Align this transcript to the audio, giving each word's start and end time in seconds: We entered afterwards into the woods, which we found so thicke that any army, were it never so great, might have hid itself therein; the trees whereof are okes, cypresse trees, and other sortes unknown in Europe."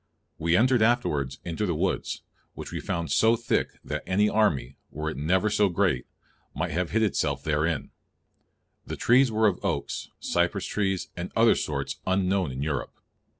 We 0.39 0.57
entered 0.57 0.81
afterwards 0.81 1.37
into 1.45 1.67
the 1.67 1.75
woods, 1.75 2.23
which 2.55 2.71
we 2.71 2.79
found 2.79 3.11
so 3.11 3.35
thicke 3.35 3.73
that 3.83 4.01
any 4.07 4.27
army, 4.27 4.77
were 4.89 5.11
it 5.11 5.15
never 5.17 5.47
so 5.51 5.69
great, 5.69 6.07
might 6.55 6.71
have 6.71 6.89
hid 6.89 7.03
itself 7.03 7.43
therein; 7.43 7.91
the 8.83 8.95
trees 8.95 9.31
whereof 9.31 9.59
are 9.63 9.67
okes, 9.73 10.09
cypresse 10.19 10.65
trees, 10.65 11.09
and 11.15 11.31
other 11.35 11.53
sortes 11.53 11.97
unknown 12.07 12.51
in 12.51 12.63
Europe." 12.63 12.99